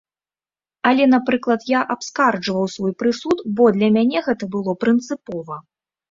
Але, 0.91 1.03
напрыклад, 1.09 1.65
я 1.71 1.81
абскарджваў 1.95 2.65
свой 2.75 2.93
прысуд, 3.01 3.37
бо 3.59 3.63
для 3.75 3.89
мяне 3.99 4.23
гэта 4.29 4.49
было 4.55 4.71
прынцыпова. 4.85 5.59